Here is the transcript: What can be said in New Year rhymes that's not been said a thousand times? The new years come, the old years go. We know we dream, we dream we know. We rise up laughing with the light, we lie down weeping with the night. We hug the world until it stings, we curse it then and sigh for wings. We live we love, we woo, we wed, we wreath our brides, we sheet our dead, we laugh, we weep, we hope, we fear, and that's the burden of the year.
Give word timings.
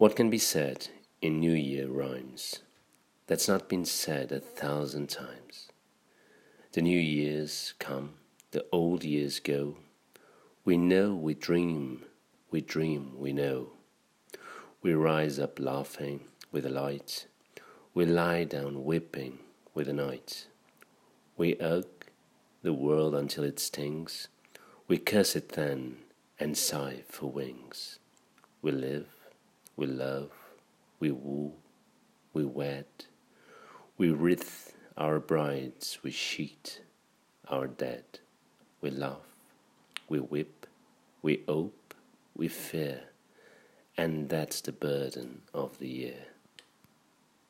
What 0.00 0.16
can 0.16 0.30
be 0.30 0.38
said 0.38 0.88
in 1.20 1.40
New 1.40 1.52
Year 1.52 1.86
rhymes 1.86 2.60
that's 3.26 3.46
not 3.46 3.68
been 3.68 3.84
said 3.84 4.32
a 4.32 4.40
thousand 4.40 5.10
times? 5.10 5.68
The 6.72 6.80
new 6.80 6.98
years 6.98 7.74
come, 7.78 8.14
the 8.52 8.64
old 8.72 9.04
years 9.04 9.40
go. 9.40 9.76
We 10.64 10.78
know 10.78 11.14
we 11.14 11.34
dream, 11.34 12.06
we 12.50 12.62
dream 12.62 13.12
we 13.18 13.34
know. 13.34 13.72
We 14.80 14.94
rise 14.94 15.38
up 15.38 15.60
laughing 15.60 16.20
with 16.50 16.64
the 16.64 16.70
light, 16.70 17.26
we 17.92 18.06
lie 18.06 18.44
down 18.44 18.86
weeping 18.86 19.40
with 19.74 19.86
the 19.86 19.92
night. 19.92 20.46
We 21.36 21.58
hug 21.60 21.88
the 22.62 22.72
world 22.72 23.14
until 23.14 23.44
it 23.44 23.60
stings, 23.60 24.28
we 24.88 24.96
curse 24.96 25.36
it 25.36 25.50
then 25.50 25.98
and 26.38 26.56
sigh 26.56 27.02
for 27.06 27.30
wings. 27.30 27.98
We 28.62 28.72
live 28.72 29.19
we 29.76 29.86
love, 29.86 30.30
we 30.98 31.10
woo, 31.10 31.52
we 32.32 32.44
wed, 32.44 32.86
we 33.96 34.10
wreath 34.10 34.74
our 34.96 35.18
brides, 35.18 35.98
we 36.02 36.10
sheet 36.10 36.80
our 37.48 37.66
dead, 37.66 38.04
we 38.80 38.90
laugh, 38.90 39.16
we 40.08 40.20
weep, 40.20 40.66
we 41.22 41.42
hope, 41.48 41.94
we 42.36 42.48
fear, 42.48 43.00
and 43.96 44.28
that's 44.28 44.60
the 44.60 44.72
burden 44.72 45.42
of 45.52 45.78
the 45.78 45.88
year. 45.88 46.26